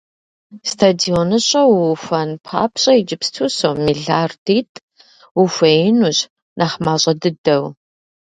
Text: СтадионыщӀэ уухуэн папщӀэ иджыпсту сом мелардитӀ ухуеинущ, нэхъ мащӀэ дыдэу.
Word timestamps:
СтадионыщӀэ 0.69 1.61
уухуэн 1.75 2.29
папщӀэ 2.45 2.91
иджыпсту 2.99 3.47
сом 3.57 3.77
мелардитӀ 3.85 4.77
ухуеинущ, 5.41 6.17
нэхъ 6.57 6.77
мащӀэ 6.85 7.13
дыдэу. 7.21 7.65